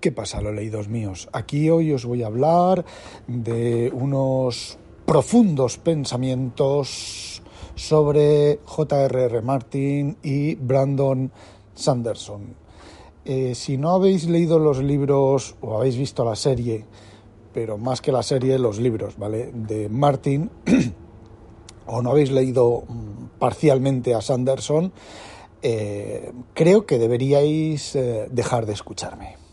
¿Qué 0.00 0.12
pasa, 0.12 0.40
los 0.40 0.54
leídos 0.54 0.86
míos? 0.86 1.28
Aquí 1.32 1.68
hoy 1.70 1.92
os 1.92 2.04
voy 2.04 2.22
a 2.22 2.28
hablar 2.28 2.84
de 3.26 3.90
unos 3.92 4.78
profundos 5.04 5.76
pensamientos 5.78 7.42
sobre 7.74 8.60
J.R.R. 8.64 9.42
Martin 9.42 10.16
y 10.22 10.54
Brandon 10.54 11.32
Sanderson. 11.74 12.54
Eh, 13.24 13.56
si 13.56 13.76
no 13.76 13.90
habéis 13.90 14.28
leído 14.28 14.60
los 14.60 14.80
libros 14.80 15.56
o 15.62 15.76
habéis 15.76 15.96
visto 15.96 16.24
la 16.24 16.36
serie, 16.36 16.84
pero 17.52 17.76
más 17.76 18.00
que 18.00 18.12
la 18.12 18.22
serie, 18.22 18.56
los 18.56 18.78
libros, 18.78 19.18
¿vale? 19.18 19.50
De 19.52 19.88
Martin, 19.88 20.48
o 21.86 22.02
no 22.02 22.12
habéis 22.12 22.30
leído 22.30 22.84
mm, 22.86 23.38
parcialmente 23.40 24.14
a 24.14 24.20
Sanderson, 24.20 24.92
eh, 25.60 26.30
creo 26.54 26.86
que 26.86 26.98
deberíais 26.98 27.96
eh, 27.96 28.28
dejar 28.30 28.64
de 28.64 28.74
escucharme. 28.74 29.47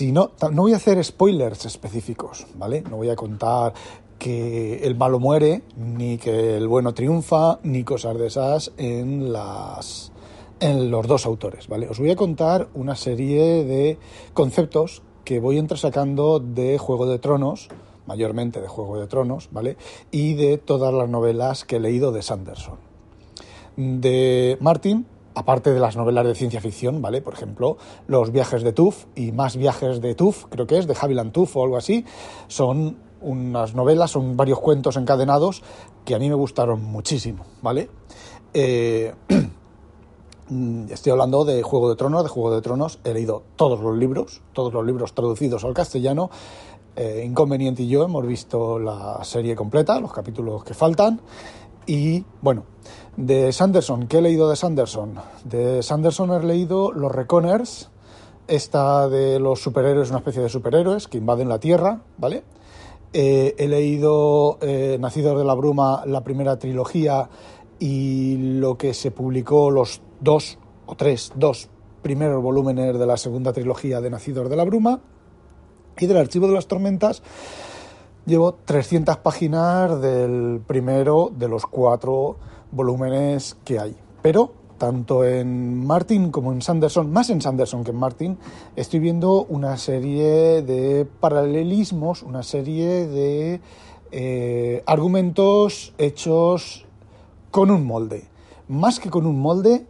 No, 0.00 0.32
no 0.52 0.62
voy 0.62 0.72
a 0.74 0.76
hacer 0.76 1.02
spoilers 1.02 1.64
específicos, 1.64 2.46
¿vale? 2.56 2.82
No 2.82 2.96
voy 2.96 3.08
a 3.08 3.16
contar 3.16 3.72
que 4.18 4.84
el 4.84 4.94
malo 4.94 5.18
muere, 5.18 5.62
ni 5.76 6.18
que 6.18 6.56
el 6.56 6.68
bueno 6.68 6.92
triunfa, 6.92 7.60
ni 7.62 7.82
cosas 7.82 8.18
de 8.18 8.26
esas 8.26 8.72
en 8.76 9.32
las 9.32 10.12
en 10.60 10.90
los 10.90 11.06
dos 11.06 11.26
autores, 11.26 11.68
¿vale? 11.68 11.88
Os 11.88 11.98
voy 11.98 12.10
a 12.10 12.16
contar 12.16 12.68
una 12.74 12.94
serie 12.94 13.64
de 13.64 13.98
conceptos 14.32 15.02
que 15.24 15.40
voy 15.40 15.58
entresacando 15.58 16.40
de 16.40 16.78
Juego 16.78 17.06
de 17.06 17.18
Tronos, 17.18 17.68
mayormente 18.06 18.60
de 18.60 18.68
Juego 18.68 18.98
de 18.98 19.06
Tronos, 19.06 19.48
¿vale? 19.50 19.76
Y 20.10 20.34
de 20.34 20.56
todas 20.58 20.94
las 20.94 21.08
novelas 21.08 21.64
que 21.64 21.76
he 21.76 21.80
leído 21.80 22.12
de 22.12 22.22
Sanderson. 22.22 22.78
De 23.76 24.56
Martin, 24.60 25.06
aparte 25.36 25.72
de 25.72 25.78
las 25.78 25.96
novelas 25.96 26.26
de 26.26 26.34
ciencia 26.34 26.60
ficción, 26.60 27.02
¿vale? 27.02 27.20
Por 27.20 27.34
ejemplo, 27.34 27.76
Los 28.08 28.32
viajes 28.32 28.62
de 28.62 28.72
Tuff 28.72 29.04
y 29.14 29.32
Más 29.32 29.56
viajes 29.56 30.00
de 30.00 30.14
Tuff, 30.14 30.46
creo 30.48 30.66
que 30.66 30.78
es, 30.78 30.86
de 30.86 30.96
Haviland 30.98 31.30
Tuff 31.30 31.56
o 31.56 31.62
algo 31.62 31.76
así, 31.76 32.06
son 32.48 32.96
unas 33.20 33.74
novelas, 33.74 34.10
son 34.10 34.36
varios 34.36 34.58
cuentos 34.60 34.96
encadenados 34.96 35.62
que 36.06 36.14
a 36.14 36.18
mí 36.18 36.28
me 36.30 36.34
gustaron 36.34 36.82
muchísimo, 36.82 37.44
¿vale? 37.60 37.90
Eh, 38.54 39.14
estoy 40.90 41.12
hablando 41.12 41.44
de 41.44 41.62
Juego 41.62 41.90
de 41.90 41.96
Tronos, 41.96 42.22
de 42.22 42.30
Juego 42.30 42.54
de 42.54 42.62
Tronos, 42.62 42.98
he 43.04 43.12
leído 43.12 43.42
todos 43.56 43.80
los 43.80 43.94
libros, 43.94 44.40
todos 44.54 44.72
los 44.72 44.86
libros 44.86 45.12
traducidos 45.12 45.64
al 45.64 45.74
castellano. 45.74 46.30
Eh, 46.98 47.24
Inconveniente 47.26 47.82
y 47.82 47.88
yo 47.88 48.04
hemos 48.04 48.26
visto 48.26 48.78
la 48.78 49.22
serie 49.22 49.54
completa, 49.54 50.00
los 50.00 50.14
capítulos 50.14 50.64
que 50.64 50.72
faltan. 50.72 51.20
Y 51.86 52.24
bueno, 52.42 52.64
de 53.16 53.52
Sanderson, 53.52 54.08
¿qué 54.08 54.18
he 54.18 54.22
leído 54.22 54.50
de 54.50 54.56
Sanderson? 54.56 55.14
De 55.44 55.82
Sanderson 55.82 56.32
he 56.32 56.44
leído 56.44 56.92
Los 56.92 57.12
Reconers, 57.12 57.90
esta 58.48 59.08
de 59.08 59.38
los 59.38 59.60
superhéroes, 59.60 60.10
una 60.10 60.18
especie 60.18 60.42
de 60.42 60.48
superhéroes 60.48 61.06
que 61.08 61.18
invaden 61.18 61.48
la 61.48 61.60
Tierra, 61.60 62.02
¿vale? 62.18 62.44
Eh, 63.12 63.54
he 63.58 63.68
leído 63.68 64.58
eh, 64.60 64.98
Nacidos 65.00 65.38
de 65.38 65.44
la 65.44 65.54
Bruma, 65.54 66.04
la 66.06 66.22
primera 66.22 66.58
trilogía 66.58 67.30
y 67.78 68.36
lo 68.58 68.76
que 68.76 68.92
se 68.92 69.10
publicó, 69.10 69.70
los 69.70 70.02
dos 70.20 70.58
o 70.86 70.96
tres, 70.96 71.32
dos 71.36 71.68
primeros 72.02 72.42
volúmenes 72.42 72.98
de 72.98 73.06
la 73.06 73.16
segunda 73.16 73.52
trilogía 73.52 74.00
de 74.00 74.10
Nacidos 74.10 74.50
de 74.50 74.56
la 74.56 74.64
Bruma 74.64 75.00
y 75.98 76.06
del 76.06 76.16
Archivo 76.16 76.46
de 76.48 76.54
las 76.54 76.66
Tormentas. 76.66 77.22
Llevo 78.26 78.54
300 78.54 79.18
páginas 79.18 80.00
del 80.02 80.60
primero 80.66 81.30
de 81.32 81.46
los 81.46 81.64
cuatro 81.64 82.36
volúmenes 82.72 83.56
que 83.64 83.78
hay. 83.78 83.96
Pero 84.20 84.50
tanto 84.78 85.24
en 85.24 85.86
Martin 85.86 86.32
como 86.32 86.52
en 86.52 86.60
Sanderson, 86.60 87.12
más 87.12 87.30
en 87.30 87.40
Sanderson 87.40 87.84
que 87.84 87.92
en 87.92 87.96
Martin, 87.98 88.38
estoy 88.74 88.98
viendo 88.98 89.44
una 89.44 89.76
serie 89.76 90.62
de 90.62 91.06
paralelismos, 91.20 92.24
una 92.24 92.42
serie 92.42 93.06
de 93.06 93.60
eh, 94.10 94.82
argumentos 94.86 95.94
hechos 95.96 96.84
con 97.52 97.70
un 97.70 97.86
molde. 97.86 98.24
Más 98.66 98.98
que 98.98 99.08
con 99.08 99.24
un 99.26 99.40
molde, 99.40 99.86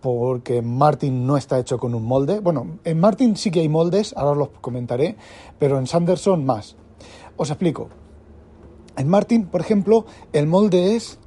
porque 0.00 0.62
Martin 0.62 1.26
no 1.26 1.36
está 1.36 1.58
hecho 1.58 1.78
con 1.78 1.96
un 1.96 2.04
molde. 2.04 2.38
Bueno, 2.38 2.78
en 2.84 3.00
Martin 3.00 3.36
sí 3.36 3.50
que 3.50 3.58
hay 3.58 3.68
moldes, 3.68 4.14
ahora 4.16 4.30
os 4.30 4.38
los 4.38 4.48
comentaré, 4.60 5.16
pero 5.58 5.78
en 5.78 5.88
Sanderson 5.88 6.44
más. 6.46 6.76
Os 7.36 7.50
explico. 7.50 7.88
En 8.96 9.08
Martin, 9.08 9.46
por 9.46 9.60
ejemplo, 9.60 10.04
el 10.32 10.46
molde 10.46 10.96
es 10.96 11.18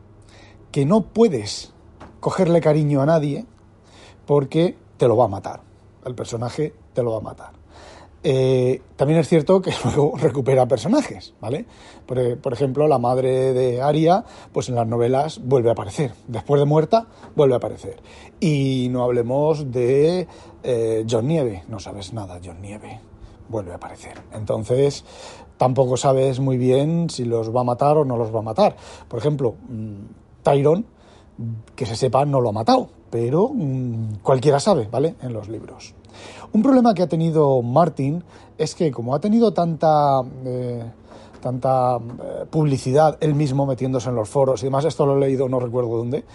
que 0.72 0.86
no 0.86 1.02
puedes 1.02 1.74
cogerle 2.20 2.62
cariño 2.62 3.02
a 3.02 3.06
nadie 3.06 3.46
porque 4.26 4.78
te 4.98 5.08
lo 5.08 5.18
va 5.18 5.26
a 5.26 5.30
matar. 5.30 5.62
El 6.06 6.16
personaje 6.16 6.74
te 6.94 7.04
lo 7.04 7.12
va 7.12 7.18
a 7.18 7.22
matar. 7.22 7.66
Eh, 8.28 8.82
también 8.96 9.20
es 9.20 9.30
cierto 9.30 9.62
que 9.62 9.72
luego 9.84 10.18
recupera 10.18 10.68
personajes, 10.68 11.36
¿vale? 11.40 11.66
Por, 12.08 12.54
ejemplo, 12.54 12.88
la 12.88 12.98
madre 12.98 13.54
de 13.54 13.84
Aria, 13.84 14.26
pues 14.52 14.68
en 14.70 14.76
las 14.76 14.88
novelas 14.88 15.40
vuelve 15.44 15.70
a 15.70 15.74
aparecer. 15.74 16.14
Después 16.28 16.60
de 16.60 16.66
muerta, 16.66 17.06
vuelve 17.36 17.54
a 17.54 17.58
aparecer. 17.58 18.02
Y 18.40 18.88
no 18.90 19.04
hablemos 19.04 19.72
de 19.72 20.28
eh, 20.64 21.06
John 21.08 21.28
Nieve. 21.28 21.64
No 21.68 21.80
sabes 21.80 22.14
nada, 22.14 22.40
John 22.44 22.62
Nieve. 22.62 23.00
Vuelve 23.50 23.72
a 23.72 23.76
aparecer. 23.76 24.22
Entonces, 24.34 25.06
tampoco 25.58 25.98
sabes 25.98 26.40
muy 26.40 26.58
bien 26.58 27.10
si 27.10 27.26
los 27.26 27.56
va 27.56 27.62
a 27.62 27.64
matar 27.64 27.98
o 27.98 28.06
no 28.06 28.18
los 28.18 28.34
va 28.34 28.40
a 28.40 28.44
matar. 28.44 28.76
Por 29.08 29.20
ejemplo, 29.20 29.56
mm, 29.70 30.44
Tyron, 30.44 30.86
que 31.76 31.86
se 31.86 31.96
sepa, 31.96 32.26
no 32.26 32.42
lo 32.42 32.50
ha 32.50 32.54
matado. 32.54 32.90
Pero 33.10 33.50
mm, 33.54 34.18
cualquiera 34.24 34.60
sabe, 34.60 34.88
¿vale? 34.92 35.16
En 35.22 35.34
los 35.34 35.48
libros. 35.48 35.94
Un 36.54 36.64
problema 36.64 36.94
que 36.94 37.04
ha 37.04 37.08
tenido 37.08 37.62
Martin 37.62 38.24
es 38.58 38.76
que 38.76 38.92
como 38.92 39.16
ha 39.16 39.20
tenido 39.20 39.54
tanta... 39.54 40.22
Eh, 40.46 40.84
tanta 41.42 41.98
eh, 41.98 42.46
publicidad 42.50 43.20
él 43.20 43.36
mismo 43.36 43.68
metiéndose 43.68 44.10
en 44.10 44.16
los 44.16 44.28
foros 44.28 44.64
y 44.64 44.66
demás, 44.66 44.84
esto 44.84 45.06
lo 45.06 45.16
he 45.16 45.20
leído, 45.20 45.48
no 45.48 45.60
recuerdo 45.60 45.96
dónde, 45.96 46.26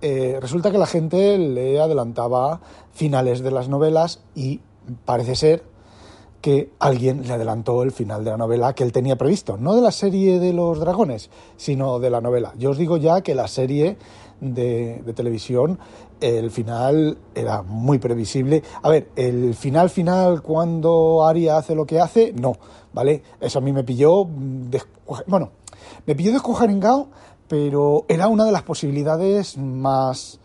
eh, 0.00 0.38
resulta 0.40 0.70
que 0.70 0.78
la 0.78 0.86
gente 0.86 1.36
le 1.36 1.78
adelantaba 1.78 2.60
finales 2.92 3.40
de 3.40 3.50
las 3.50 3.68
novelas 3.68 4.22
y 4.34 4.60
parece 5.04 5.36
ser 5.36 5.62
que 6.44 6.68
alguien 6.78 7.26
le 7.26 7.32
adelantó 7.32 7.82
el 7.82 7.90
final 7.90 8.22
de 8.22 8.32
la 8.32 8.36
novela 8.36 8.74
que 8.74 8.84
él 8.84 8.92
tenía 8.92 9.16
previsto, 9.16 9.56
no 9.56 9.74
de 9.74 9.80
la 9.80 9.90
serie 9.90 10.38
de 10.38 10.52
los 10.52 10.78
dragones, 10.78 11.30
sino 11.56 11.98
de 11.98 12.10
la 12.10 12.20
novela. 12.20 12.52
Yo 12.58 12.72
os 12.72 12.76
digo 12.76 12.98
ya 12.98 13.22
que 13.22 13.34
la 13.34 13.48
serie 13.48 13.96
de, 14.42 15.02
televisión, 15.16 15.78
el 16.20 16.50
final 16.50 17.16
era 17.34 17.62
muy 17.62 17.98
previsible. 17.98 18.62
A 18.82 18.90
ver, 18.90 19.08
el 19.16 19.54
final 19.54 19.88
final 19.88 20.42
cuando 20.42 21.26
Aria 21.26 21.56
hace 21.56 21.74
lo 21.74 21.86
que 21.86 21.98
hace, 21.98 22.34
no, 22.34 22.58
¿vale? 22.92 23.22
Eso 23.40 23.60
a 23.60 23.62
mí 23.62 23.72
me 23.72 23.82
pilló, 23.82 24.26
bueno, 25.26 25.48
me 26.04 26.14
pilló 26.14 26.30
descojaringado, 26.30 27.08
pero 27.48 28.04
era 28.06 28.28
una 28.28 28.44
de 28.44 28.52
las 28.52 28.64
posibilidades 28.64 29.56
más 29.56 30.40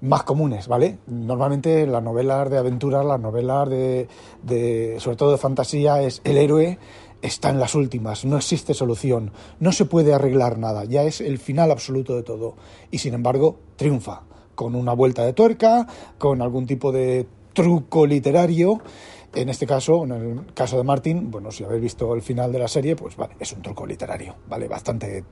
más 0.00 0.22
comunes, 0.22 0.68
¿vale? 0.68 0.98
Normalmente 1.06 1.86
las 1.86 2.02
novelas 2.02 2.50
de 2.50 2.58
aventuras, 2.58 3.04
las 3.04 3.20
novelas 3.20 3.68
de, 3.68 4.96
sobre 4.98 5.16
todo 5.16 5.32
de 5.32 5.38
fantasía, 5.38 6.02
es 6.02 6.20
el 6.24 6.38
héroe 6.38 6.78
está 7.20 7.50
en 7.50 7.58
las 7.58 7.74
últimas, 7.74 8.24
no 8.24 8.36
existe 8.36 8.74
solución, 8.74 9.32
no 9.58 9.72
se 9.72 9.84
puede 9.84 10.14
arreglar 10.14 10.56
nada, 10.56 10.84
ya 10.84 11.02
es 11.02 11.20
el 11.20 11.38
final 11.38 11.70
absoluto 11.70 12.14
de 12.14 12.22
todo. 12.22 12.54
Y 12.90 12.98
sin 12.98 13.14
embargo, 13.14 13.58
triunfa, 13.76 14.22
con 14.54 14.74
una 14.74 14.92
vuelta 14.92 15.24
de 15.24 15.32
tuerca, 15.32 15.86
con 16.16 16.42
algún 16.42 16.66
tipo 16.66 16.92
de 16.92 17.26
truco 17.52 18.06
literario. 18.06 18.80
En 19.34 19.48
este 19.48 19.66
caso, 19.66 20.04
en 20.04 20.12
el 20.12 20.54
caso 20.54 20.78
de 20.78 20.84
Martin, 20.84 21.30
bueno, 21.30 21.50
si 21.50 21.62
habéis 21.62 21.82
visto 21.82 22.14
el 22.14 22.22
final 22.22 22.50
de 22.50 22.58
la 22.60 22.68
serie, 22.68 22.96
pues 22.96 23.16
vale, 23.16 23.34
es 23.38 23.52
un 23.52 23.62
truco 23.62 23.86
literario, 23.86 24.36
¿vale? 24.48 24.68
Bastante, 24.68 25.24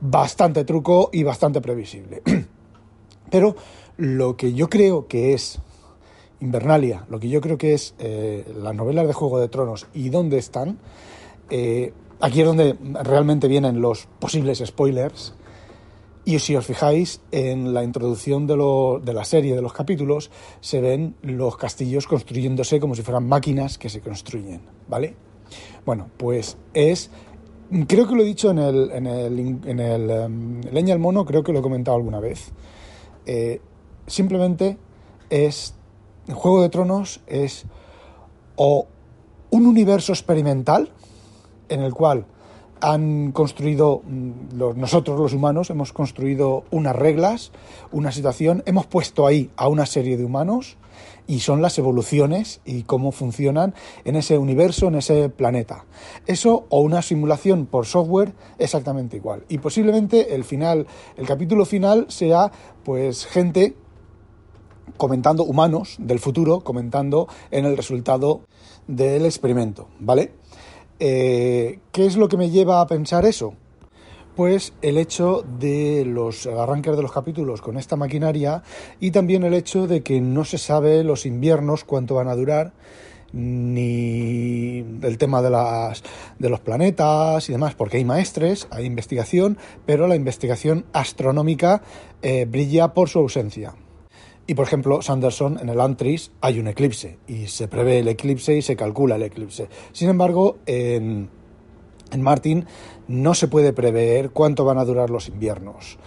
bastante 0.00 0.64
truco 0.64 1.10
y 1.12 1.22
bastante 1.22 1.60
previsible. 1.60 2.22
Pero 3.32 3.56
lo 3.96 4.36
que 4.36 4.52
yo 4.52 4.68
creo 4.68 5.08
que 5.08 5.32
es 5.32 5.58
Invernalia, 6.40 7.06
lo 7.08 7.18
que 7.18 7.30
yo 7.30 7.40
creo 7.40 7.56
que 7.56 7.72
es 7.72 7.94
eh, 7.98 8.44
las 8.54 8.74
novelas 8.74 9.06
de 9.06 9.14
Juego 9.14 9.40
de 9.40 9.48
Tronos 9.48 9.86
y 9.94 10.10
dónde 10.10 10.36
están, 10.36 10.78
eh, 11.48 11.94
aquí 12.20 12.40
es 12.40 12.46
donde 12.46 12.76
realmente 13.02 13.48
vienen 13.48 13.80
los 13.80 14.06
posibles 14.18 14.62
spoilers. 14.64 15.34
Y 16.26 16.38
si 16.40 16.54
os 16.54 16.66
fijáis, 16.66 17.22
en 17.32 17.72
la 17.72 17.82
introducción 17.82 18.46
de, 18.46 19.12
la 19.14 19.24
serie, 19.24 19.56
de 19.56 19.62
los 19.62 19.72
capítulos, 19.72 20.30
se 20.60 20.82
ven 20.82 21.16
los 21.22 21.56
castillos 21.56 22.06
construyéndose 22.06 22.80
como 22.80 22.94
si 22.94 23.02
fueran 23.02 23.26
máquinas 23.26 23.78
que 23.78 23.88
se 23.88 24.00
construyen, 24.00 24.60
¿vale? 24.88 25.16
Bueno, 25.86 26.10
pues 26.18 26.58
es... 26.74 27.10
Creo 27.88 28.06
que 28.06 28.14
lo 28.14 28.22
he 28.22 28.26
dicho 28.26 28.50
en 28.50 28.58
el, 28.58 28.90
en 28.90 29.06
el, 29.06 29.38
en 29.64 29.80
el 29.80 30.10
em, 30.10 30.60
Leña 30.70 30.92
al 30.92 31.00
Mono, 31.00 31.24
creo 31.24 31.42
que 31.42 31.52
lo 31.52 31.60
he 31.60 31.62
comentado 31.62 31.96
alguna 31.96 32.20
vez. 32.20 32.52
Eh, 33.26 33.60
simplemente 34.06 34.78
es... 35.30 35.74
Juego 36.32 36.62
de 36.62 36.68
Tronos 36.68 37.20
es 37.26 37.64
o 38.54 38.86
un 39.50 39.66
universo 39.66 40.12
experimental 40.12 40.92
en 41.68 41.80
el 41.80 41.92
cual 41.92 42.26
han 42.82 43.30
construido, 43.30 44.02
mm, 44.04 44.58
nosotros 44.76 45.18
los 45.18 45.32
humanos, 45.32 45.70
hemos 45.70 45.92
construido 45.92 46.64
unas 46.70 46.96
reglas, 46.96 47.52
una 47.92 48.10
situación, 48.10 48.62
hemos 48.66 48.86
puesto 48.86 49.26
ahí 49.26 49.50
a 49.56 49.68
una 49.68 49.86
serie 49.86 50.16
de 50.16 50.24
humanos 50.24 50.76
y 51.28 51.40
son 51.40 51.62
las 51.62 51.78
evoluciones 51.78 52.60
y 52.64 52.82
cómo 52.82 53.12
funcionan 53.12 53.74
en 54.04 54.16
ese 54.16 54.36
universo, 54.36 54.88
en 54.88 54.96
ese 54.96 55.28
planeta. 55.28 55.84
Eso 56.26 56.66
o 56.68 56.80
una 56.80 57.02
simulación 57.02 57.66
por 57.66 57.86
software 57.86 58.34
exactamente 58.58 59.16
igual. 59.16 59.44
Y 59.48 59.58
posiblemente 59.58 60.34
el 60.34 60.42
final, 60.42 60.88
el 61.16 61.26
capítulo 61.26 61.64
final 61.64 62.06
sea 62.08 62.50
pues 62.82 63.26
gente 63.26 63.76
comentando, 64.96 65.44
humanos 65.44 65.96
del 66.00 66.18
futuro, 66.18 66.60
comentando 66.60 67.28
en 67.52 67.64
el 67.64 67.76
resultado 67.76 68.42
del 68.88 69.24
experimento, 69.24 69.86
¿vale? 70.00 70.32
Eh, 71.04 71.80
¿Qué 71.90 72.06
es 72.06 72.16
lo 72.16 72.28
que 72.28 72.36
me 72.36 72.50
lleva 72.50 72.80
a 72.80 72.86
pensar 72.86 73.24
eso? 73.24 73.54
Pues 74.36 74.72
el 74.82 74.96
hecho 74.98 75.44
de 75.58 76.04
los 76.06 76.46
arranques 76.46 76.94
de 76.94 77.02
los 77.02 77.10
capítulos 77.10 77.60
con 77.60 77.76
esta 77.76 77.96
maquinaria 77.96 78.62
y 79.00 79.10
también 79.10 79.42
el 79.42 79.52
hecho 79.52 79.88
de 79.88 80.04
que 80.04 80.20
no 80.20 80.44
se 80.44 80.58
sabe 80.58 81.02
los 81.02 81.26
inviernos 81.26 81.82
cuánto 81.82 82.14
van 82.14 82.28
a 82.28 82.36
durar 82.36 82.72
ni 83.32 84.78
el 85.02 85.18
tema 85.18 85.42
de, 85.42 85.50
las, 85.50 86.04
de 86.38 86.48
los 86.48 86.60
planetas 86.60 87.48
y 87.48 87.52
demás, 87.52 87.74
porque 87.74 87.96
hay 87.96 88.04
maestres, 88.04 88.68
hay 88.70 88.84
investigación, 88.84 89.58
pero 89.84 90.06
la 90.06 90.14
investigación 90.14 90.84
astronómica 90.92 91.82
eh, 92.22 92.44
brilla 92.44 92.94
por 92.94 93.08
su 93.08 93.18
ausencia. 93.18 93.74
Y 94.46 94.54
por 94.54 94.66
ejemplo, 94.66 95.02
Sanderson 95.02 95.58
en 95.60 95.68
el 95.68 95.80
Antris 95.80 96.32
hay 96.40 96.58
un 96.58 96.66
eclipse 96.66 97.18
y 97.28 97.46
se 97.46 97.68
prevé 97.68 98.00
el 98.00 98.08
eclipse 98.08 98.56
y 98.56 98.62
se 98.62 98.76
calcula 98.76 99.16
el 99.16 99.22
eclipse. 99.22 99.68
Sin 99.92 100.08
embargo, 100.08 100.58
en, 100.66 101.30
en 102.10 102.22
Martin 102.22 102.66
no 103.06 103.34
se 103.34 103.48
puede 103.48 103.72
prever 103.72 104.30
cuánto 104.30 104.64
van 104.64 104.78
a 104.78 104.84
durar 104.84 105.10
los 105.10 105.28
inviernos. 105.28 105.98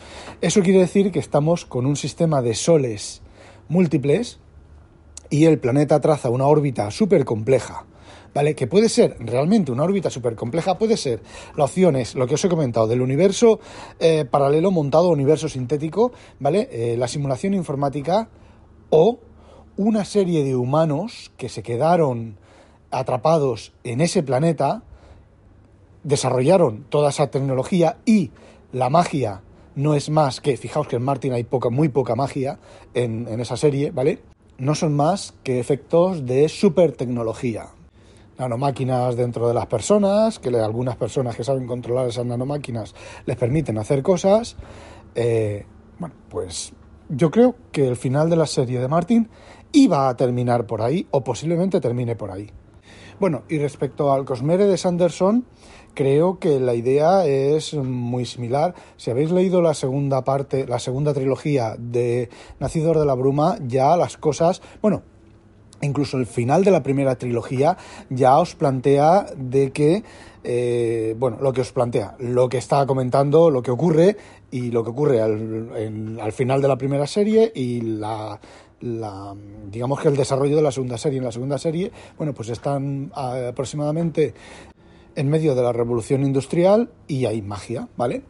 Eso 0.42 0.62
quiere 0.62 0.80
decir 0.80 1.12
que 1.12 1.20
estamos 1.20 1.66
con 1.66 1.86
un 1.86 1.96
sistema 1.96 2.42
de 2.42 2.56
soles 2.56 3.22
múltiples 3.70 4.40
y 5.30 5.46
el 5.46 5.60
planeta 5.60 6.02
traza 6.02 6.30
una 6.30 6.46
órbita 6.46 6.92
súper 6.92 7.26
compleja 7.26 7.86
¿vale? 8.36 8.54
Que 8.54 8.68
puede 8.68 8.90
ser 8.90 9.16
realmente 9.20 9.72
una 9.72 9.86
órbita 9.86 10.10
súper 10.10 10.36
compleja, 10.36 10.78
puede 10.78 10.98
ser. 10.98 11.24
La 11.56 11.64
opción 11.64 11.96
es 11.96 12.16
lo 12.16 12.28
que 12.28 12.36
os 12.36 12.44
he 12.44 12.50
comentado, 12.50 12.86
del 12.86 13.02
universo 13.02 13.62
eh, 14.00 14.26
paralelo 14.30 14.72
montado, 14.72 15.10
universo 15.10 15.48
sintético, 15.48 16.12
¿vale? 16.40 16.68
Eh, 16.70 16.98
la 16.98 17.08
simulación 17.08 17.54
informática 17.54 18.28
o 18.90 19.20
una 19.78 20.04
serie 20.04 20.44
de 20.44 20.56
humanos 20.56 21.32
que 21.38 21.48
se 21.48 21.64
quedaron 21.64 22.38
atrapados 22.92 23.74
en 23.86 24.02
ese 24.02 24.22
planeta, 24.22 24.84
desarrollaron 26.04 26.86
toda 26.90 27.10
esa 27.10 27.28
tecnología 27.28 27.98
y 28.06 28.32
la 28.74 28.90
magia 28.90 29.42
no 29.76 29.96
es 29.96 30.10
más 30.10 30.42
que, 30.42 30.58
fijaos 30.58 30.88
que 30.88 30.98
en 30.98 31.04
Martin 31.04 31.34
hay 31.34 31.46
poca, 31.46 31.70
muy 31.70 31.88
poca 31.88 32.16
magia 32.16 32.60
en, 32.94 33.28
en 33.30 33.40
esa 33.40 33.56
serie, 33.56 33.92
¿vale? 33.92 34.20
No 34.58 34.76
son 34.76 34.94
más 34.94 35.34
que 35.44 35.60
efectos 35.60 36.26
de 36.26 36.48
super 36.48 36.94
tecnología, 36.94 37.68
nanomáquinas 38.38 39.16
dentro 39.16 39.48
de 39.48 39.54
las 39.54 39.68
personas, 39.68 40.40
que 40.40 40.50
algunas 40.50 40.96
personas 40.96 41.36
que 41.36 41.44
saben 41.44 41.68
controlar 41.68 42.08
esas 42.08 42.26
nanomáquinas 42.26 42.94
les 43.26 43.38
permiten 43.38 43.78
hacer 43.78 44.04
cosas. 44.04 44.56
Eh, 45.16 45.66
bueno, 46.00 46.16
pues 46.30 46.74
yo 47.10 47.32
creo 47.32 47.56
que 47.72 47.88
el 47.88 47.96
final 47.96 48.30
de 48.30 48.36
la 48.36 48.46
serie 48.46 48.80
de 48.80 48.88
Martin 48.88 49.30
iba 49.72 50.10
a 50.10 50.16
terminar 50.16 50.66
por 50.66 50.82
ahí 50.82 51.08
o 51.12 51.24
posiblemente 51.24 51.82
termine 51.82 52.16
por 52.16 52.32
ahí. 52.32 52.50
Bueno, 53.20 53.44
y 53.48 53.60
respecto 53.60 54.12
al 54.12 54.26
Cosmere 54.26 54.66
de 54.66 54.78
Sanderson, 54.78 55.46
creo 55.94 56.38
que 56.38 56.60
la 56.60 56.74
idea 56.74 57.26
es 57.26 57.74
muy 57.74 58.26
similar. 58.26 58.76
Si 58.98 59.10
habéis 59.10 59.32
leído 59.32 59.62
la 59.62 59.74
segunda 59.74 60.24
parte, 60.26 60.68
la 60.68 60.80
segunda 60.80 61.14
trilogía 61.14 61.76
de 61.80 62.30
Nacidor 62.60 63.00
de 63.00 63.06
la 63.06 63.14
Bruma, 63.14 63.58
ya 63.66 63.96
las 63.96 64.18
cosas, 64.18 64.62
bueno, 64.82 65.04
incluso 65.82 66.18
el 66.18 66.26
final 66.26 66.64
de 66.64 66.72
la 66.72 66.84
primera 66.84 67.16
trilogía 67.16 67.78
ya 68.10 68.38
os 68.38 68.56
plantea 68.56 69.26
de 69.36 69.72
que, 69.72 70.04
eh, 70.44 71.16
bueno, 71.18 71.38
lo 71.42 71.54
que 71.54 71.62
os 71.62 71.72
plantea, 71.72 72.16
lo 72.20 72.50
que 72.50 72.58
está 72.58 72.86
comentando, 72.86 73.50
lo 73.50 73.62
que 73.62 73.72
ocurre 73.72 74.18
y 74.52 74.72
lo 74.72 74.84
que 74.84 74.90
ocurre 74.92 75.22
al, 75.22 76.20
al 76.22 76.32
final 76.32 76.62
de 76.62 76.68
la 76.68 76.78
primera 76.78 77.08
serie 77.08 77.52
y 77.54 77.82
la, 77.82 78.40
la, 78.82 79.36
digamos 79.72 80.00
que 80.00 80.08
el 80.08 80.16
desarrollo 80.16 80.56
de 80.56 80.62
la 80.62 80.72
segunda 80.72 80.98
serie. 80.98 81.20
En 81.20 81.26
la 81.26 81.32
segunda 81.32 81.58
serie, 81.58 81.92
bueno, 82.18 82.34
pues 82.34 82.50
están 82.50 83.12
aproximadamente 83.14 84.34
en 85.16 85.30
medio 85.30 85.56
de 85.56 85.64
la 85.64 85.72
revolución 85.72 86.26
industrial 86.26 86.90
y 87.08 87.26
hay 87.26 87.42
magia, 87.42 87.88
¿vale? 87.96 88.24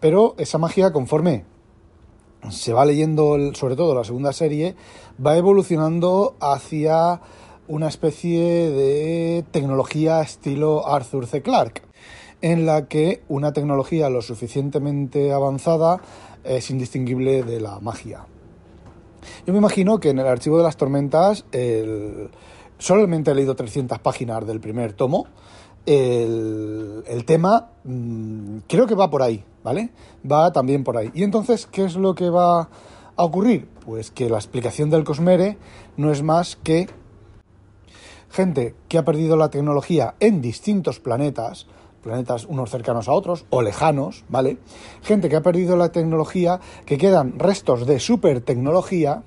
Pero 0.00 0.34
esa 0.38 0.58
magia, 0.58 0.92
conforme 0.92 1.44
se 2.50 2.72
va 2.72 2.84
leyendo, 2.84 3.54
sobre 3.54 3.76
todo 3.76 3.94
la 3.94 4.04
segunda 4.04 4.32
serie, 4.32 4.74
va 5.24 5.36
evolucionando 5.36 6.36
hacia 6.40 7.20
una 7.68 7.88
especie 7.88 8.40
de 8.70 9.44
tecnología 9.50 10.20
estilo 10.20 10.86
Arthur 10.86 11.26
C. 11.26 11.42
Clarke, 11.42 11.82
en 12.42 12.66
la 12.66 12.86
que 12.86 13.22
una 13.28 13.52
tecnología 13.52 14.08
lo 14.10 14.22
suficientemente 14.22 15.32
avanzada 15.32 16.00
es 16.44 16.70
indistinguible 16.70 17.42
de 17.42 17.60
la 17.60 17.80
magia. 17.80 18.26
Yo 19.46 19.52
me 19.52 19.58
imagino 19.58 19.98
que 19.98 20.10
en 20.10 20.20
el 20.20 20.26
archivo 20.26 20.58
de 20.58 20.62
las 20.62 20.76
tormentas, 20.76 21.44
solamente 22.78 23.30
he 23.30 23.34
leído 23.34 23.56
300 23.56 23.98
páginas 23.98 24.46
del 24.46 24.60
primer 24.60 24.92
tomo, 24.92 25.26
el, 25.86 27.04
el 27.06 27.24
tema 27.24 27.70
mm, 27.84 28.58
creo 28.68 28.86
que 28.86 28.94
va 28.94 29.08
por 29.08 29.22
ahí, 29.22 29.44
¿vale? 29.62 29.90
Va 30.30 30.52
también 30.52 30.84
por 30.84 30.96
ahí. 30.96 31.10
Y 31.14 31.22
entonces, 31.22 31.66
¿qué 31.66 31.84
es 31.84 31.96
lo 31.96 32.14
que 32.14 32.28
va 32.28 32.68
a 33.16 33.24
ocurrir? 33.24 33.68
Pues 33.84 34.10
que 34.10 34.28
la 34.28 34.36
explicación 34.36 34.90
del 34.90 35.04
Cosmere 35.04 35.56
no 35.96 36.10
es 36.10 36.22
más 36.22 36.56
que 36.56 36.88
gente 38.30 38.74
que 38.88 38.98
ha 38.98 39.04
perdido 39.04 39.36
la 39.36 39.50
tecnología 39.50 40.14
en 40.20 40.42
distintos 40.42 41.00
planetas, 41.00 41.66
planetas 42.02 42.44
unos 42.44 42.70
cercanos 42.70 43.08
a 43.08 43.12
otros 43.12 43.46
o 43.50 43.62
lejanos, 43.62 44.24
¿vale? 44.28 44.58
Gente 45.02 45.28
que 45.28 45.36
ha 45.36 45.42
perdido 45.42 45.76
la 45.76 45.90
tecnología, 45.90 46.60
que 46.84 46.98
quedan 46.98 47.38
restos 47.38 47.86
de 47.86 47.98
super 47.98 48.40
tecnología, 48.40 49.22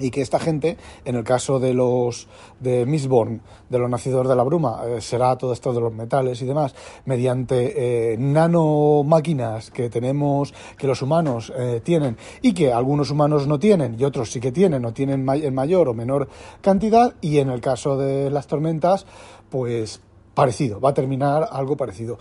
y 0.00 0.10
que 0.10 0.22
esta 0.22 0.38
gente, 0.38 0.76
en 1.04 1.14
el 1.14 1.24
caso 1.24 1.60
de 1.60 1.74
los 1.74 2.26
de 2.58 2.86
Mistborn, 2.86 3.40
de 3.68 3.78
los 3.78 3.88
nacidos 3.88 4.28
de 4.28 4.34
la 4.34 4.42
bruma, 4.42 4.82
eh, 4.86 5.00
será 5.00 5.36
todo 5.36 5.52
esto 5.52 5.72
de 5.72 5.80
los 5.80 5.92
metales 5.92 6.40
y 6.42 6.46
demás, 6.46 6.74
mediante 7.04 8.12
eh, 8.12 8.16
nanomáquinas 8.18 9.70
que 9.70 9.88
tenemos, 9.90 10.52
que 10.76 10.86
los 10.86 11.02
humanos 11.02 11.52
eh, 11.56 11.80
tienen 11.84 12.16
y 12.42 12.52
que 12.52 12.72
algunos 12.72 13.10
humanos 13.10 13.46
no 13.46 13.58
tienen 13.58 13.96
y 13.98 14.04
otros 14.04 14.30
sí 14.30 14.40
que 14.40 14.52
tienen, 14.52 14.84
o 14.84 14.92
tienen 14.92 15.28
en 15.28 15.54
mayor 15.54 15.88
o 15.88 15.94
menor 15.94 16.28
cantidad, 16.60 17.14
y 17.20 17.38
en 17.38 17.50
el 17.50 17.60
caso 17.60 17.96
de 17.96 18.30
las 18.30 18.46
tormentas, 18.46 19.06
pues 19.50 20.00
parecido, 20.34 20.80
va 20.80 20.90
a 20.90 20.94
terminar 20.94 21.48
algo 21.50 21.76
parecido. 21.76 22.18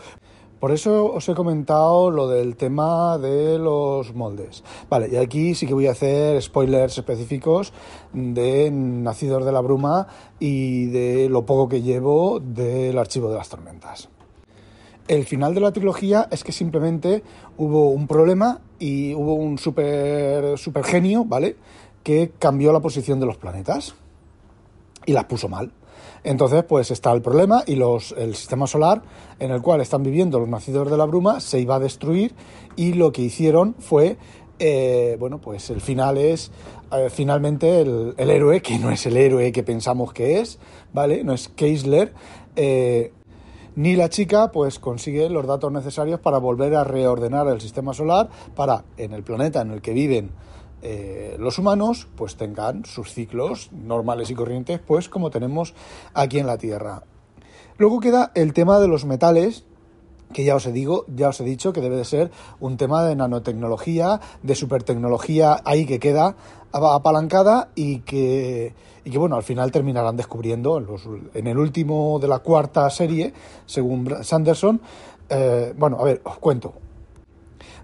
Por 0.59 0.71
eso 0.71 1.13
os 1.13 1.29
he 1.29 1.35
comentado 1.35 2.11
lo 2.11 2.27
del 2.27 2.57
tema 2.57 3.17
de 3.17 3.57
los 3.57 4.13
moldes. 4.13 4.61
Vale, 4.89 5.07
y 5.09 5.15
aquí 5.15 5.55
sí 5.55 5.65
que 5.65 5.73
voy 5.73 5.87
a 5.87 5.91
hacer 5.91 6.41
spoilers 6.41 6.97
específicos 6.97 7.71
de 8.11 8.69
Nacidos 8.69 9.45
de 9.45 9.53
la 9.53 9.61
Bruma 9.61 10.07
y 10.37 10.87
de 10.87 11.29
lo 11.29 11.45
poco 11.45 11.69
que 11.69 11.81
llevo 11.81 12.41
del 12.41 12.97
archivo 12.97 13.29
de 13.29 13.37
las 13.37 13.47
tormentas. 13.47 14.09
El 15.07 15.25
final 15.25 15.55
de 15.55 15.61
la 15.61 15.71
trilogía 15.71 16.27
es 16.29 16.43
que 16.43 16.51
simplemente 16.51 17.23
hubo 17.57 17.91
un 17.91 18.05
problema 18.05 18.59
y 18.79 19.13
hubo 19.15 19.35
un 19.35 19.57
super, 19.57 20.57
super 20.57 20.83
genio, 20.83 21.23
¿vale? 21.23 21.55
Que 22.03 22.33
cambió 22.37 22.73
la 22.73 22.81
posición 22.81 23.21
de 23.21 23.25
los 23.25 23.37
planetas 23.37 23.95
y 25.05 25.13
las 25.13 25.23
puso 25.23 25.47
mal. 25.47 25.71
Entonces, 26.23 26.63
pues 26.63 26.91
está 26.91 27.11
el 27.11 27.21
problema 27.21 27.63
y 27.65 27.75
los, 27.75 28.13
el 28.17 28.35
sistema 28.35 28.67
solar 28.67 29.01
en 29.39 29.51
el 29.51 29.61
cual 29.61 29.81
están 29.81 30.03
viviendo 30.03 30.39
los 30.39 30.49
nacidos 30.49 30.89
de 30.89 30.97
la 30.97 31.05
bruma 31.05 31.39
se 31.39 31.59
iba 31.59 31.75
a 31.75 31.79
destruir 31.79 32.33
y 32.75 32.93
lo 32.93 33.11
que 33.11 33.21
hicieron 33.21 33.75
fue, 33.79 34.17
eh, 34.59 35.17
bueno, 35.19 35.39
pues 35.39 35.69
el 35.69 35.81
final 35.81 36.17
es 36.17 36.51
eh, 36.91 37.09
finalmente 37.09 37.81
el, 37.81 38.13
héroe, 38.17 38.61
que 38.61 38.77
no 38.79 38.91
es 38.91 39.05
el 39.05 39.17
héroe 39.17 39.51
que 39.51 39.63
pensamos 39.63 40.11
que 40.13 40.39
es, 40.39 40.59
¿vale? 40.93 41.23
No 41.23 41.33
es 41.33 41.47
Keisler, 41.49 42.13
eh, 42.55 43.13
ni 43.75 43.95
la 43.95 44.09
chica 44.09 44.51
pues 44.51 44.79
consigue 44.79 45.29
los 45.29 45.47
datos 45.47 45.71
necesarios 45.71 46.19
para 46.19 46.37
volver 46.37 46.75
a 46.75 46.83
reordenar 46.83 47.47
el 47.47 47.61
sistema 47.61 47.93
solar 47.93 48.29
para 48.55 48.83
en 48.97 49.13
el 49.13 49.23
planeta 49.23 49.61
en 49.61 49.71
el 49.71 49.81
que 49.81 49.93
viven 49.93 50.31
eh, 50.81 51.35
los 51.39 51.59
humanos 51.59 52.07
pues 52.15 52.35
tengan 52.35 52.85
sus 52.85 53.13
ciclos 53.13 53.71
normales 53.71 54.29
y 54.29 54.35
corrientes 54.35 54.79
pues 54.79 55.09
como 55.09 55.29
tenemos 55.29 55.73
aquí 56.13 56.39
en 56.39 56.47
la 56.47 56.57
Tierra. 56.57 57.03
Luego 57.77 57.99
queda 57.99 58.31
el 58.35 58.53
tema 58.53 58.79
de 58.79 58.87
los 58.87 59.05
metales 59.05 59.65
que 60.33 60.43
ya 60.43 60.55
os 60.55 60.65
he 60.65 60.71
digo, 60.71 61.05
ya 61.07 61.29
os 61.29 61.39
he 61.41 61.43
dicho 61.43 61.73
que 61.73 61.81
debe 61.81 61.95
de 61.95 62.05
ser 62.05 62.31
un 62.59 62.77
tema 62.77 63.03
de 63.03 63.15
nanotecnología, 63.15 64.19
de 64.43 64.55
supertecnología 64.55 65.59
ahí 65.65 65.85
que 65.85 65.99
queda 65.99 66.35
apalancada 66.71 67.69
y 67.75 67.99
que, 67.99 68.73
y 69.03 69.09
que 69.09 69.17
bueno, 69.17 69.35
al 69.35 69.43
final 69.43 69.71
terminarán 69.71 70.17
descubriendo 70.17 70.77
en, 71.33 71.47
el 71.47 71.57
último 71.57 72.19
de 72.19 72.27
la 72.27 72.39
cuarta 72.39 72.89
serie, 72.89 73.33
según 73.65 74.23
Sanderson, 74.23 74.81
eh, 75.29 75.73
bueno, 75.77 75.97
a 75.99 76.03
ver, 76.03 76.21
os 76.23 76.37
cuento. 76.37 76.73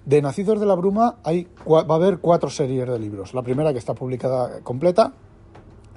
De 0.06 0.22
Nacidos 0.22 0.60
de 0.60 0.68
la 0.68 0.76
Bruma 0.76 1.16
hay, 1.24 1.48
va 1.68 1.82
a 1.82 1.96
haber 1.96 2.20
cuatro 2.20 2.52
series 2.52 2.88
de 2.88 3.00
libros. 3.00 3.34
La 3.34 3.42
primera 3.42 3.74
que 3.74 3.80
está 3.80 3.96
publicada 3.96 4.60
completa, 4.62 5.14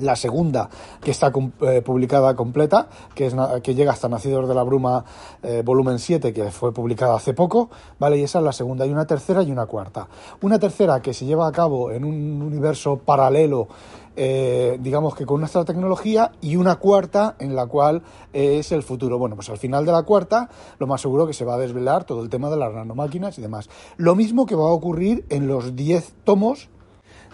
la 0.01 0.17
segunda 0.17 0.69
que 1.03 1.11
está 1.11 1.33
eh, 1.63 1.83
publicada 1.83 2.35
completa, 2.35 2.89
que, 3.15 3.27
es, 3.27 3.35
que 3.63 3.75
llega 3.75 3.93
hasta 3.93 4.09
Nacidos 4.09 4.49
de 4.49 4.55
la 4.55 4.63
Bruma, 4.63 5.05
eh, 5.43 5.63
volumen 5.65 5.99
7, 5.99 6.33
que 6.33 6.51
fue 6.51 6.73
publicada 6.73 7.17
hace 7.17 7.35
poco, 7.35 7.71
¿vale? 7.99 8.19
Y 8.19 8.23
esa 8.23 8.39
es 8.39 8.45
la 8.45 8.53
segunda. 8.53 8.85
Hay 8.85 8.91
una 8.91 9.07
tercera 9.07 9.43
y 9.43 9.51
una 9.51 9.67
cuarta. 9.67 10.09
Una 10.43 10.59
tercera 10.59 11.01
que 11.01 11.15
se 11.15 11.27
lleva 11.27 11.47
a 11.47 11.53
cabo 11.53 11.91
en 11.91 12.05
un 12.05 12.43
universo 12.43 12.99
paralelo, 12.99 13.69
eh, 14.17 14.79
digamos 14.81 15.15
que 15.15 15.25
con 15.25 15.41
nuestra 15.41 15.65
tecnología, 15.65 16.33
y 16.41 16.57
una 16.57 16.77
cuarta 16.77 17.37
en 17.39 17.55
la 17.55 17.67
cual 17.67 18.03
es 18.33 18.73
el 18.73 18.83
futuro. 18.83 19.19
Bueno, 19.19 19.37
pues 19.37 19.49
al 19.49 19.59
final 19.59 19.87
de 19.87 19.93
la 19.93 20.03
cuarta, 20.03 20.49
lo 20.79 20.87
más 20.87 21.01
seguro 21.01 21.27
que 21.27 21.33
se 21.33 21.45
va 21.45 21.55
a 21.55 21.59
desvelar 21.59 22.05
todo 22.05 22.23
el 22.23 22.29
tema 22.29 22.51
de 22.51 22.57
las 22.57 22.73
nanomáquinas 22.73 23.39
y 23.39 23.43
demás. 23.43 23.69
Lo 23.97 24.15
mismo 24.15 24.47
que 24.47 24.57
va 24.57 24.65
a 24.65 24.73
ocurrir 24.73 25.25
en 25.29 25.47
los 25.47 25.77
10 25.77 26.15
tomos 26.25 26.69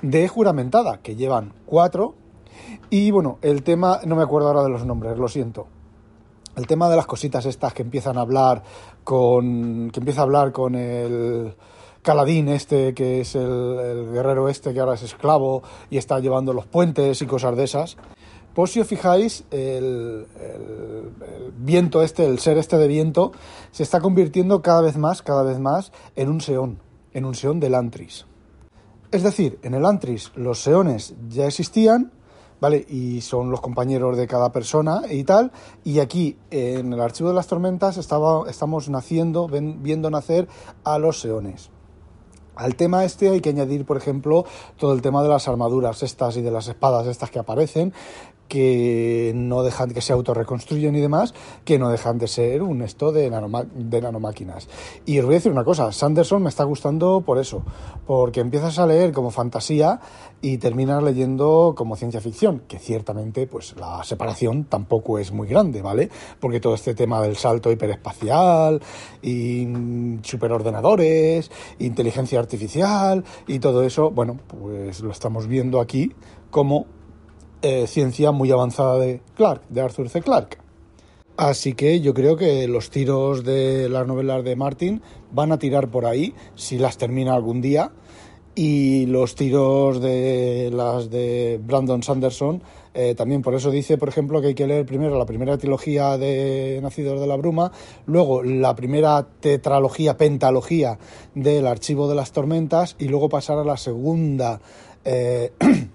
de 0.02 0.28
juramentada, 0.28 0.98
que 0.98 1.16
llevan 1.16 1.54
cuatro 1.64 2.14
y 2.94 3.10
bueno, 3.10 3.38
el 3.42 3.64
tema, 3.64 3.98
no 4.06 4.14
me 4.14 4.22
acuerdo 4.22 4.46
ahora 4.46 4.62
de 4.62 4.68
los 4.68 4.86
nombres, 4.86 5.18
lo 5.18 5.26
siento. 5.26 5.66
El 6.54 6.68
tema 6.68 6.88
de 6.88 6.94
las 6.94 7.06
cositas 7.06 7.44
estas 7.44 7.74
que 7.74 7.82
empiezan 7.82 8.16
a 8.16 8.20
hablar 8.20 8.62
con. 9.02 9.90
que 9.90 9.98
empieza 9.98 10.20
a 10.20 10.22
hablar 10.22 10.52
con 10.52 10.76
el. 10.76 11.56
Caladín 12.02 12.48
este, 12.48 12.94
que 12.94 13.22
es 13.22 13.34
el, 13.34 14.12
guerrero 14.12 14.48
este 14.48 14.72
que 14.72 14.78
ahora 14.78 14.94
es 14.94 15.02
esclavo 15.02 15.64
y 15.90 15.96
está 15.96 16.20
llevando 16.20 16.52
los 16.52 16.66
puentes 16.66 17.20
y 17.20 17.26
cosas 17.26 17.56
de 17.56 17.64
esas. 17.64 17.96
Pues 18.54 18.70
si 18.70 18.78
os 18.78 18.86
fijáis, 18.86 19.42
el, 19.50 20.28
el, 20.38 21.52
viento 21.56 22.00
este, 22.00 22.24
el 22.24 22.38
ser 22.38 22.58
este 22.58 22.78
de 22.78 22.86
viento, 22.86 23.32
se 23.72 23.82
está 23.82 24.00
convirtiendo 24.00 24.62
cada 24.62 24.82
vez 24.82 24.96
más, 24.96 25.20
cada 25.20 25.42
vez 25.42 25.58
más 25.58 25.90
en 26.14 26.28
un 26.28 26.40
seón, 26.40 26.78
en 27.12 27.24
un 27.24 27.34
seón 27.34 27.58
del 27.58 27.74
Antris. 27.74 28.24
Es 29.10 29.24
decir, 29.24 29.58
en 29.62 29.74
el 29.74 29.84
Antris 29.84 30.30
los 30.36 30.60
seones 30.60 31.16
ya 31.28 31.46
existían, 31.46 32.12
¿vale? 32.64 32.86
Y 32.88 33.20
son 33.20 33.50
los 33.50 33.60
compañeros 33.60 34.16
de 34.16 34.26
cada 34.26 34.50
persona 34.50 35.02
y 35.10 35.24
tal. 35.24 35.52
Y 35.84 35.98
aquí, 35.98 36.38
en 36.50 36.94
el 36.94 37.00
archivo 37.02 37.28
de 37.28 37.34
las 37.34 37.46
tormentas, 37.46 37.98
estaba, 37.98 38.48
estamos 38.48 38.88
naciendo, 38.88 39.48
viendo 39.48 40.08
nacer 40.08 40.48
a 40.82 40.98
los 40.98 41.20
seones. 41.20 41.68
Al 42.56 42.74
tema 42.74 43.04
este 43.04 43.28
hay 43.28 43.42
que 43.42 43.50
añadir, 43.50 43.84
por 43.84 43.98
ejemplo, 43.98 44.46
todo 44.78 44.94
el 44.94 45.02
tema 45.02 45.22
de 45.22 45.28
las 45.28 45.46
armaduras 45.46 46.02
estas 46.02 46.38
y 46.38 46.40
de 46.40 46.50
las 46.50 46.68
espadas 46.68 47.06
estas 47.06 47.30
que 47.30 47.38
aparecen, 47.38 47.92
que 48.48 49.32
no 49.34 49.62
dejan 49.62 49.90
que 49.90 50.00
se 50.00 50.12
autorreconstruyen 50.12 50.94
y 50.94 51.00
demás, 51.00 51.34
que 51.64 51.78
no 51.78 51.90
dejan 51.90 52.18
de 52.18 52.28
ser 52.28 52.62
un 52.62 52.82
esto 52.82 53.12
de, 53.12 53.30
de 53.74 54.00
nanomáquinas. 54.00 54.68
Y 55.06 55.18
os 55.18 55.24
voy 55.24 55.34
a 55.34 55.38
decir 55.38 55.52
una 55.52 55.64
cosa, 55.64 55.92
Sanderson 55.92 56.42
me 56.42 56.48
está 56.48 56.64
gustando 56.64 57.22
por 57.22 57.38
eso, 57.38 57.62
porque 58.06 58.40
empiezas 58.40 58.78
a 58.78 58.86
leer 58.86 59.12
como 59.12 59.30
fantasía 59.30 60.00
y 60.40 60.58
terminas 60.58 61.02
leyendo 61.02 61.74
como 61.76 61.96
ciencia 61.96 62.20
ficción, 62.20 62.62
que 62.68 62.78
ciertamente 62.78 63.46
pues 63.46 63.74
la 63.78 64.04
separación 64.04 64.64
tampoco 64.64 65.18
es 65.18 65.32
muy 65.32 65.48
grande, 65.48 65.80
¿vale? 65.80 66.10
Porque 66.38 66.60
todo 66.60 66.74
este 66.74 66.94
tema 66.94 67.22
del 67.22 67.36
salto 67.36 67.72
hiperespacial 67.72 68.82
y 69.22 69.66
superordenadores, 70.22 71.50
inteligencia 71.78 72.38
artificial 72.38 73.24
y 73.46 73.58
todo 73.58 73.82
eso, 73.82 74.10
bueno, 74.10 74.38
pues 74.46 75.00
lo 75.00 75.10
estamos 75.10 75.46
viendo 75.46 75.80
aquí 75.80 76.12
como 76.50 76.86
eh, 77.64 77.86
ciencia 77.86 78.30
muy 78.30 78.50
avanzada 78.50 78.98
de 78.98 79.20
Clark, 79.34 79.62
de 79.70 79.80
Arthur 79.80 80.08
C. 80.08 80.22
Clarke. 80.22 80.58
Así 81.36 81.74
que 81.74 82.00
yo 82.00 82.14
creo 82.14 82.36
que 82.36 82.68
los 82.68 82.90
tiros 82.90 83.42
de 83.42 83.88
las 83.88 84.06
novelas 84.06 84.44
de 84.44 84.54
Martin 84.54 85.02
van 85.32 85.50
a 85.50 85.58
tirar 85.58 85.88
por 85.88 86.06
ahí, 86.06 86.34
si 86.54 86.78
las 86.78 86.98
termina 86.98 87.34
algún 87.34 87.60
día, 87.60 87.90
y 88.54 89.06
los 89.06 89.34
tiros 89.34 90.00
de 90.00 90.70
las 90.72 91.10
de 91.10 91.58
Brandon 91.64 92.04
Sanderson 92.04 92.62
eh, 92.94 93.16
también 93.16 93.42
por 93.42 93.54
eso 93.54 93.72
dice, 93.72 93.98
por 93.98 94.08
ejemplo, 94.08 94.40
que 94.40 94.48
hay 94.48 94.54
que 94.54 94.68
leer 94.68 94.86
primero 94.86 95.18
la 95.18 95.26
primera 95.26 95.58
trilogía 95.58 96.16
de 96.16 96.78
Nacidos 96.80 97.20
de 97.20 97.26
la 97.26 97.36
Bruma, 97.36 97.72
luego 98.06 98.44
la 98.44 98.76
primera 98.76 99.26
tetralogía, 99.40 100.16
pentalogía 100.16 100.98
del 101.34 101.66
Archivo 101.66 102.08
de 102.08 102.14
las 102.14 102.30
Tormentas 102.30 102.94
y 103.00 103.08
luego 103.08 103.28
pasar 103.28 103.58
a 103.58 103.64
la 103.64 103.76
segunda 103.76 104.60
eh, 105.04 105.52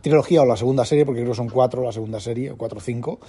trilogía 0.00 0.42
o 0.42 0.46
la 0.46 0.56
segunda 0.56 0.84
serie, 0.84 1.04
porque 1.04 1.20
creo 1.20 1.32
que 1.32 1.36
son 1.36 1.48
cuatro 1.48 1.82
la 1.82 1.92
segunda 1.92 2.20
serie, 2.20 2.52
cuatro 2.56 2.78
o 2.78 2.80
cinco, 2.80 3.20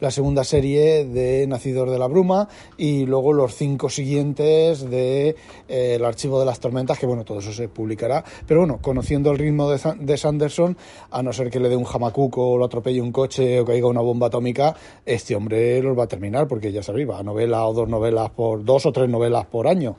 la 0.00 0.10
segunda 0.10 0.44
serie 0.44 1.04
de 1.04 1.46
Nacidor 1.46 1.90
de 1.90 1.98
la 1.98 2.06
Bruma 2.06 2.48
y 2.76 3.06
luego 3.06 3.32
los 3.32 3.54
cinco 3.54 3.88
siguientes 3.88 4.88
de 4.88 5.36
eh, 5.68 5.94
El 5.96 6.04
Archivo 6.04 6.40
de 6.40 6.46
las 6.46 6.60
Tormentas, 6.60 6.98
que 6.98 7.06
bueno, 7.06 7.24
todo 7.24 7.38
eso 7.38 7.52
se 7.52 7.68
publicará, 7.68 8.24
pero 8.46 8.60
bueno, 8.60 8.78
conociendo 8.80 9.30
el 9.30 9.38
ritmo 9.38 9.70
de, 9.70 9.80
de 10.00 10.16
Sanderson, 10.16 10.76
a 11.10 11.22
no 11.22 11.32
ser 11.32 11.50
que 11.50 11.60
le 11.60 11.68
dé 11.68 11.76
un 11.76 11.84
jamacuco 11.84 12.52
o 12.52 12.58
lo 12.58 12.64
atropelle 12.64 13.00
un 13.00 13.12
coche 13.12 13.60
o 13.60 13.64
caiga 13.64 13.88
una 13.88 14.00
bomba 14.00 14.28
atómica, 14.28 14.74
este 15.04 15.34
hombre 15.36 15.82
los 15.82 15.98
va 15.98 16.04
a 16.04 16.08
terminar, 16.08 16.48
porque 16.48 16.72
ya 16.72 16.82
sabéis, 16.82 17.08
va 17.08 17.18
a 17.18 17.22
novela 17.22 17.66
o 17.66 17.72
dos 17.72 17.88
novelas 17.88 18.30
por, 18.30 18.64
dos 18.64 18.86
o 18.86 18.92
tres 18.92 19.08
novelas 19.08 19.46
por 19.46 19.66
año. 19.66 19.96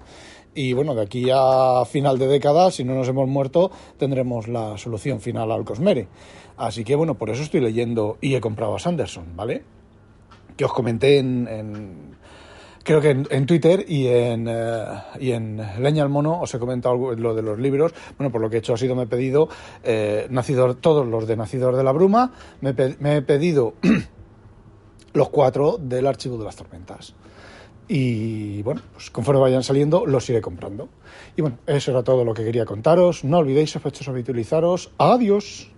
Y 0.56 0.72
bueno, 0.72 0.96
de 0.96 1.02
aquí 1.02 1.28
a 1.34 1.84
final 1.86 2.18
de 2.18 2.28
década, 2.28 2.72
si 2.72 2.86
no 2.86 2.96
nos 2.96 3.10
hemos 3.10 3.28
muerto, 3.28 3.72
tendremos 3.98 4.48
la 4.48 4.78
solución 4.78 5.20
final 5.20 5.52
al 5.52 5.66
Cosmere. 5.66 6.08
Así 6.56 6.86
que 6.86 6.96
bueno, 6.96 7.16
por 7.16 7.30
eso 7.30 7.44
estoy 7.44 7.60
leyendo 7.60 8.18
y 8.22 8.36
he 8.36 8.42
comprado 8.42 8.74
a 8.74 8.80
Sanderson, 8.80 9.36
¿vale? 9.36 9.64
Que 10.56 10.64
os 10.64 10.72
comenté 10.72 11.18
en, 11.18 12.16
creo 12.84 13.02
que 13.02 13.10
en, 13.10 13.46
Twitter 13.46 13.84
y 13.86 14.08
en, 14.08 14.48
eh, 14.48 14.86
y 15.20 15.32
en 15.32 15.58
Leña 15.80 16.04
al 16.04 16.10
Mono 16.10 16.40
os 16.40 16.54
he 16.56 16.60
comentado 16.60 17.14
lo 17.16 17.36
de 17.36 17.42
los 17.42 17.60
libros. 17.60 17.94
Bueno, 18.18 18.32
por 18.32 18.40
lo 18.40 18.50
que 18.50 18.56
he 18.56 18.60
hecho 18.60 18.76
ha 18.76 18.78
sido 18.78 18.96
me 18.96 19.04
he 19.04 19.08
pedido 19.08 19.50
eh, 19.84 20.30
todos 20.80 21.06
los 21.06 21.28
de 21.28 21.36
Nacidor 21.36 21.76
de 21.76 21.84
la 21.84 21.92
Bruma, 21.92 22.32
me, 22.62 22.74
me 23.00 23.18
he 23.18 23.22
pedido 23.22 23.74
los 25.14 25.28
cuatro 25.28 25.78
del 25.78 26.08
Archivo 26.08 26.38
de 26.38 26.46
las 26.46 26.56
Tormentas. 26.56 27.14
Y 27.88 28.62
bueno, 28.64 28.82
pues 28.94 29.10
conforme 29.12 29.42
vayan 29.42 29.64
saliendo, 29.64 30.06
los 30.06 30.30
iré 30.30 30.42
comprando. 30.42 30.90
Y 31.36 31.42
bueno, 31.42 31.58
eso 31.68 31.92
era 31.92 32.04
todo 32.04 32.24
lo 32.26 32.34
que 32.34 32.44
quería 32.44 32.66
contaros. 32.66 33.24
No 33.24 33.38
olvidéis, 33.40 33.72
sospechosos, 33.72 34.10
habitualizaros. 34.10 34.92
Adiós. 34.98 35.70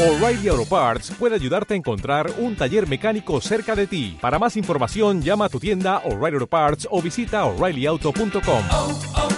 O'Reilly 0.00 0.48
Auto 0.48 0.64
Parts 0.64 1.12
puede 1.18 1.34
ayudarte 1.34 1.74
a 1.74 1.76
encontrar 1.76 2.30
un 2.38 2.56
taller 2.56 2.88
mecánico 2.88 3.38
cerca 3.40 3.76
de 3.76 3.86
ti. 3.86 4.16
Para 4.20 4.38
más 4.38 4.56
información, 4.56 5.20
llama 5.20 5.44
a 5.46 5.48
tu 5.50 5.60
tienda 5.60 5.98
O'Reilly 5.98 6.36
Auto 6.36 6.46
Parts 6.46 6.88
o 6.90 7.02
visita 7.02 7.44
oreillyauto.com. 7.44 9.29